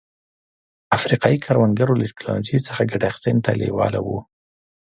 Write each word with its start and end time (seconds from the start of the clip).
افریقايي 0.97 1.37
کروندګر 1.45 1.89
له 1.99 2.05
ټکنالوژۍ 2.11 2.57
څخه 2.67 2.89
ګټې 2.91 3.05
اخیستنې 3.11 3.41
ته 3.45 3.51
لېواله 3.61 3.99
وو. 4.01 4.19